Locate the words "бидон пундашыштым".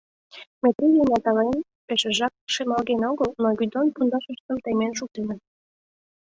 3.57-4.57